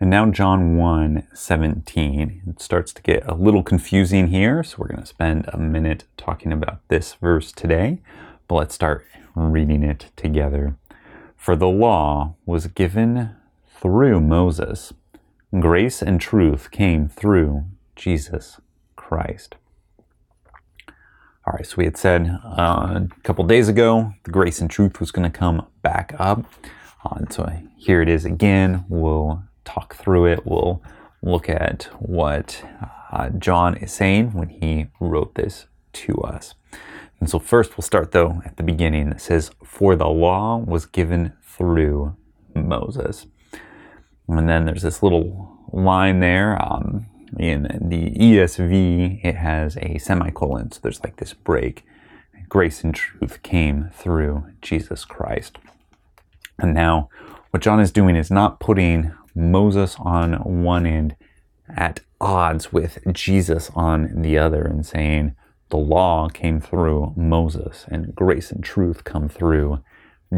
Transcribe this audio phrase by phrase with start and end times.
[0.00, 2.42] And now John 1 17.
[2.46, 6.04] It starts to get a little confusing here, so we're going to spend a minute
[6.16, 7.98] talking about this verse today.
[8.46, 10.76] But let's start reading it together.
[11.36, 13.34] For the law was given
[13.80, 14.92] through Moses,
[15.58, 17.64] grace and truth came through
[17.96, 18.60] Jesus
[18.94, 19.56] Christ.
[21.44, 25.00] All right, so we had said uh, a couple days ago the grace and truth
[25.00, 26.44] was going to come back up.
[27.04, 28.84] Uh, so here it is again.
[28.88, 30.46] We'll talk through it.
[30.46, 30.82] We'll
[31.22, 32.64] look at what
[33.12, 36.54] uh, John is saying when he wrote this to us.
[37.20, 39.08] And so, first, we'll start though at the beginning.
[39.08, 42.16] It says, For the law was given through
[42.54, 43.26] Moses.
[44.28, 46.60] And then there's this little line there.
[46.62, 47.06] Um,
[47.38, 50.70] in the ESV, it has a semicolon.
[50.72, 51.84] So there's like this break.
[52.48, 55.58] Grace and truth came through Jesus Christ.
[56.58, 57.10] And now,
[57.50, 61.16] what John is doing is not putting Moses on one end
[61.68, 65.34] at odds with Jesus on the other and saying
[65.70, 69.80] the law came through Moses and grace and truth come through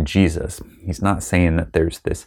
[0.03, 0.61] Jesus.
[0.84, 2.27] He's not saying that there's this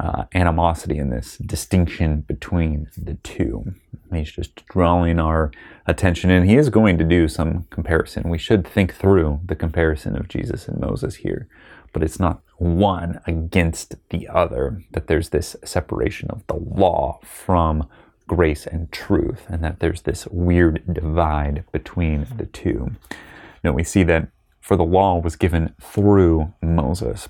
[0.00, 3.74] uh, animosity and this distinction between the two.
[4.12, 5.50] He's just drawing our
[5.86, 8.28] attention, and he is going to do some comparison.
[8.28, 11.48] We should think through the comparison of Jesus and Moses here
[11.94, 17.88] but it's not one against the other, that there's this separation of the law from
[18.26, 22.90] grace and truth, and that there's this weird divide between the two.
[23.62, 24.28] Now we see that
[24.60, 27.28] for the law was given through Moses.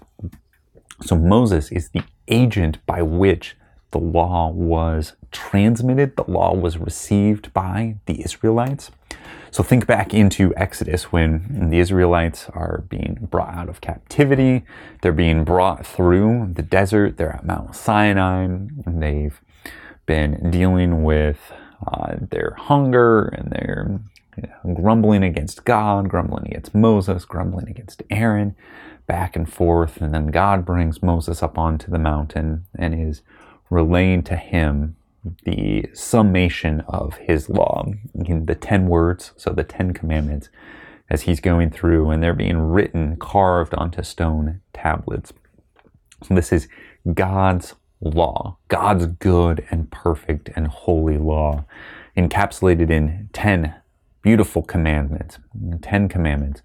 [1.03, 3.57] So Moses is the agent by which
[3.91, 8.91] the law was transmitted, the law was received by the Israelites.
[9.51, 14.65] So think back into Exodus when the Israelites are being brought out of captivity.
[15.01, 17.19] They're being brought through the desert.
[17.19, 18.43] They're at Mount Sinai.
[18.43, 19.41] And they've
[20.07, 21.53] been dealing with
[21.87, 24.01] uh, their hunger and their
[24.75, 28.57] grumbling against God, grumbling against Moses, grumbling against Aaron,
[29.07, 30.01] back and forth.
[30.01, 33.23] And then God brings Moses up onto the mountain and is
[33.71, 34.97] relaying to him
[35.45, 37.85] the summation of his law,
[38.15, 40.49] the 10 words, so the 10 commandments,
[41.09, 45.33] as he's going through and they're being written, carved onto stone tablets.
[46.23, 46.69] So this is
[47.13, 51.65] God's law, God's good and perfect and holy law,
[52.17, 53.75] encapsulated in 10
[54.25, 55.39] beautiful commandments,
[55.83, 56.63] 10 commandments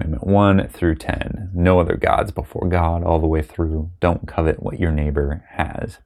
[0.00, 1.50] Commandment 1 through 10.
[1.52, 3.90] No other gods before God, all the way through.
[4.00, 5.98] Don't covet what your neighbor has.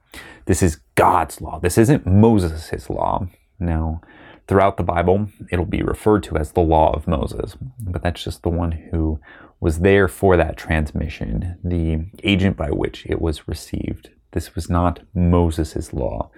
[0.46, 1.60] This is God's law.
[1.60, 3.28] This isn't Moses' law.
[3.60, 4.00] Now,
[4.48, 8.42] throughout the Bible, it'll be referred to as the law of Moses, but that's just
[8.42, 9.20] the one who
[9.60, 14.10] was there for that transmission, the agent by which it was received.
[14.32, 16.30] This was not Moses' law.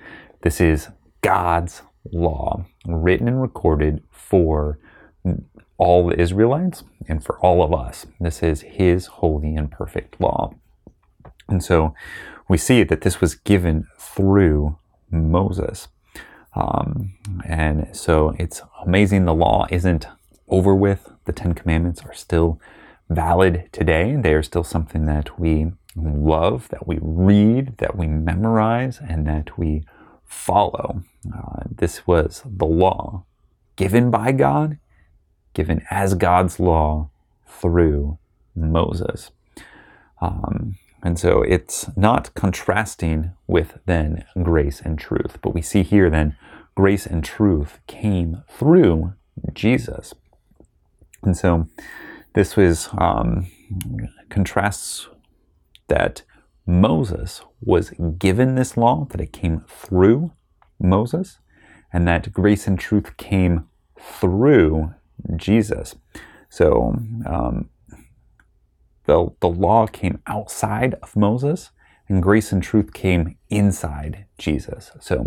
[0.43, 0.89] This is
[1.23, 1.81] God's
[2.13, 4.79] law, written and recorded for
[5.79, 8.07] all the Israelites and for all of us.
[8.21, 10.55] This is His holy and perfect law.
[11.49, 11.95] And so
[12.49, 14.79] we see that this was given through
[15.11, 15.89] Moses.
[16.55, 17.13] Um,
[17.47, 20.07] and so it's amazing the law isn't
[20.49, 21.11] over with.
[21.25, 22.61] The Ten Commandments are still
[23.11, 24.17] valid today.
[24.17, 29.59] They are still something that we love, that we read, that we memorize, and that
[29.59, 29.85] we
[30.27, 31.03] follow.
[31.33, 33.25] Uh, this was the law
[33.77, 34.79] given by God
[35.55, 37.09] given as God's law
[37.47, 38.19] through
[38.55, 39.31] Moses.
[40.21, 46.11] Um, and so it's not contrasting with then grace and truth, but we see here
[46.11, 46.37] then
[46.75, 49.15] grace and truth came through
[49.55, 50.15] Jesus.
[51.23, 51.69] And so
[52.35, 53.47] this was um,
[54.29, 55.09] contrasts
[55.89, 56.23] that
[56.67, 60.33] Moses was given this law, that it came through
[60.81, 61.39] Moses,
[61.93, 63.69] and that grace and truth came
[63.99, 64.93] through
[65.37, 65.95] Jesus.
[66.49, 66.97] So
[67.27, 67.71] um,
[69.05, 71.71] the, the law came outside of Moses,
[72.09, 74.91] and grace and truth came inside Jesus.
[75.01, 75.27] So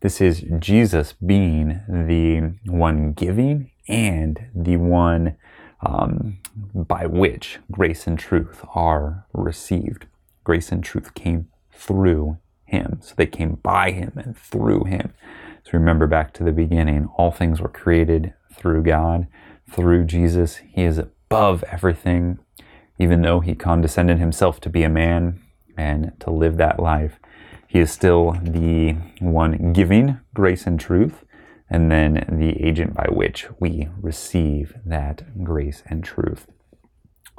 [0.00, 5.36] this is Jesus being the one giving and the one
[5.84, 6.38] um,
[6.74, 10.06] by which grace and truth are received.
[10.46, 13.00] Grace and truth came through him.
[13.02, 15.12] So they came by him and through him.
[15.64, 19.26] So remember back to the beginning, all things were created through God,
[19.68, 20.58] through Jesus.
[20.58, 22.38] He is above everything,
[22.96, 25.40] even though he condescended himself to be a man
[25.76, 27.18] and to live that life.
[27.66, 31.24] He is still the one giving grace and truth,
[31.68, 36.46] and then the agent by which we receive that grace and truth.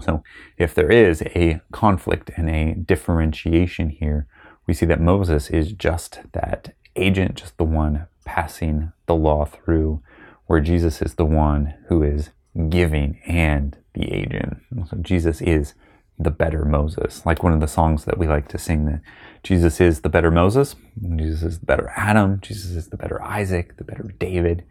[0.01, 0.23] So,
[0.57, 4.27] if there is a conflict and a differentiation here,
[4.67, 10.01] we see that Moses is just that agent, just the one passing the law through,
[10.45, 12.29] where Jesus is the one who is
[12.69, 14.57] giving and the agent.
[14.89, 15.73] So Jesus is
[16.19, 17.25] the better Moses.
[17.25, 19.01] Like one of the songs that we like to sing that
[19.43, 20.75] Jesus is the better Moses,
[21.15, 24.63] Jesus is the better Adam, Jesus is the better Isaac, the better David.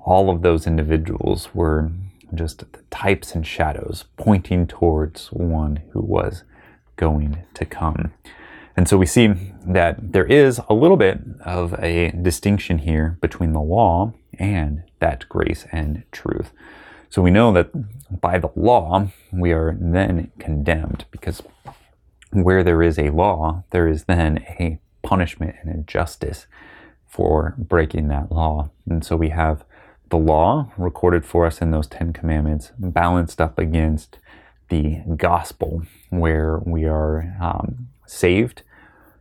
[0.00, 1.90] All of those individuals were
[2.34, 6.44] just the types and shadows pointing towards one who was
[6.96, 8.12] going to come.
[8.76, 9.34] And so we see
[9.66, 15.28] that there is a little bit of a distinction here between the law and that
[15.28, 16.52] grace and truth.
[17.10, 17.70] So we know that
[18.20, 21.42] by the law, we are then condemned because
[22.30, 26.46] where there is a law, there is then a punishment and a justice
[27.08, 28.70] for breaking that law.
[28.88, 29.64] And so we have
[30.10, 34.18] the law recorded for us in those Ten Commandments balanced up against
[34.68, 38.62] the gospel, where we are um, saved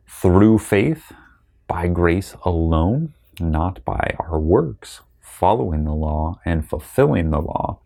[0.08, 1.14] through faith
[1.68, 7.80] by grace alone, not by our works, following the law and fulfilling the law.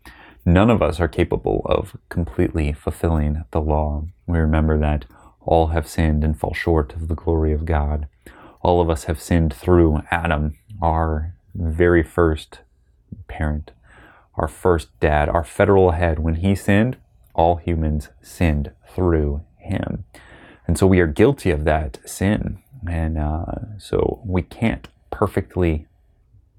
[0.46, 4.06] None of us are capable of completely fulfilling the law.
[4.26, 5.04] We remember that
[5.40, 8.08] all have sinned and fall short of the glory of God.
[8.62, 12.60] All of us have sinned through Adam, our very first
[13.28, 13.70] parent,
[14.36, 16.18] our first dad, our federal head.
[16.18, 16.96] When he sinned,
[17.34, 20.04] all humans sinned through him.
[20.66, 22.58] And so we are guilty of that sin.
[22.88, 23.44] And uh,
[23.78, 25.86] so we can't perfectly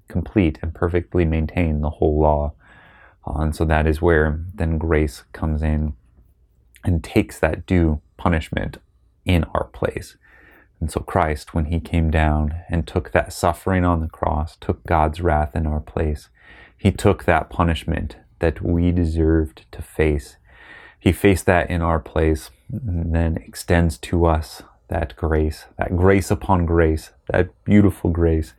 [0.08, 2.52] complete and perfectly maintain the whole law.
[3.26, 5.94] Uh, and so that is where then grace comes in
[6.84, 8.78] and takes that due punishment
[9.24, 10.16] in our place.
[10.80, 14.84] And so Christ, when he came down and took that suffering on the cross, took
[14.84, 16.28] God's wrath in our place,
[16.78, 20.36] he took that punishment that we deserved to face.
[20.98, 26.30] He faced that in our place and then extends to us that grace, that grace
[26.30, 28.54] upon grace, that beautiful grace,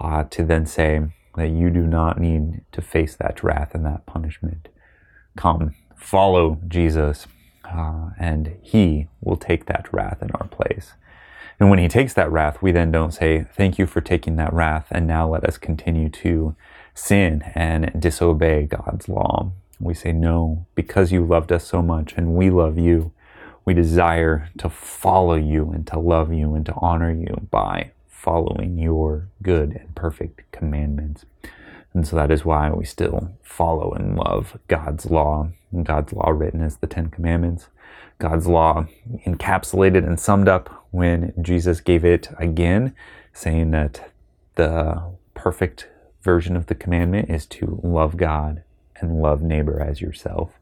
[0.00, 1.00] uh, to then say
[1.36, 4.68] that you do not need to face that wrath and that punishment.
[5.36, 7.26] Come, follow Jesus,
[7.64, 10.92] uh, and He will take that wrath in our place.
[11.58, 14.52] And when He takes that wrath, we then don't say, Thank you for taking that
[14.52, 16.54] wrath, and now let us continue to
[16.94, 19.52] sin and disobey God's law.
[19.80, 23.12] We say, No, because you loved us so much and we love you,
[23.64, 28.78] we desire to follow you and to love you and to honor you by following
[28.78, 31.24] your good and perfect commandments.
[31.94, 35.48] And so that is why we still follow and love God's law.
[35.70, 37.68] And God's law written as the Ten Commandments.
[38.18, 38.86] God's law
[39.26, 42.94] encapsulated and summed up when Jesus gave it again,
[43.32, 44.12] saying that
[44.54, 45.02] the
[45.34, 45.88] perfect
[46.22, 48.62] version of the commandment is to love God
[48.96, 50.52] and love neighbor as yourself.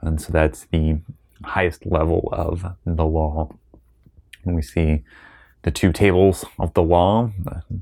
[0.00, 1.00] And so that's the
[1.44, 3.50] highest level of the law.
[4.44, 5.04] And we see
[5.62, 7.30] the two tables of the law,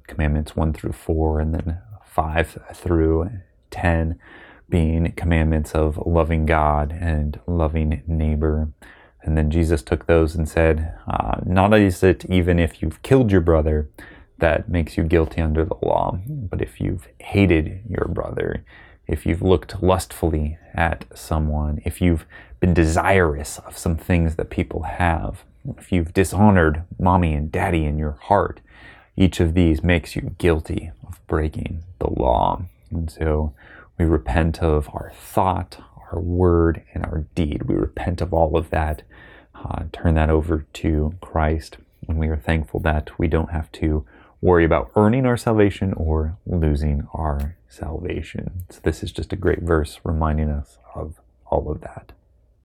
[0.06, 3.30] commandments one through four, and then five through
[3.70, 4.18] ten
[4.68, 8.68] being commandments of loving God and loving neighbor.
[9.22, 13.32] And then Jesus took those and said, uh, Not is it even if you've killed
[13.32, 13.88] your brother
[14.40, 18.64] that makes you guilty under the law, but if you've hated your brother,
[19.06, 22.26] if you've looked lustfully at someone, if you've
[22.60, 25.44] been desirous of some things that people have,
[25.76, 28.60] if you've dishonored mommy and daddy in your heart,
[29.16, 32.62] each of these makes you guilty of breaking the law.
[32.90, 33.52] And so
[33.98, 35.82] we repent of our thought,
[36.12, 37.64] our word, and our deed.
[37.64, 39.02] We repent of all of that,
[39.54, 41.76] uh, turn that over to Christ,
[42.08, 44.06] and we are thankful that we don't have to
[44.40, 48.64] worry about earning our salvation or losing our salvation.
[48.70, 52.12] So, this is just a great verse reminding us of all of that.